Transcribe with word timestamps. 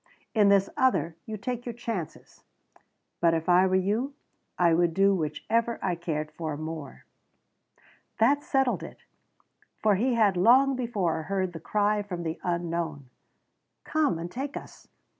In 0.33 0.49
this 0.49 0.67
other, 0.75 1.15
you 1.27 1.37
take 1.37 1.63
your 1.63 1.73
chances. 1.75 2.43
But 3.19 3.35
if 3.35 3.47
I 3.47 3.67
were 3.67 3.75
you, 3.75 4.15
I 4.57 4.73
would 4.73 4.95
do 4.95 5.13
whichever 5.13 5.77
I 5.79 5.93
cared 5.93 6.31
for 6.31 6.57
more." 6.57 7.05
That 8.17 8.41
settled 8.41 8.81
it, 8.81 9.03
for 9.77 9.93
he 9.97 10.15
had 10.15 10.35
long 10.37 10.75
before 10.75 11.21
heard 11.21 11.53
the 11.53 11.59
cry 11.59 12.01
from 12.01 12.23
the 12.23 12.39
unknown: 12.43 13.11
"Come 13.83 14.15
out 14.17 14.21
and 14.21 14.31
take 14.31 14.57
us! 14.57 14.87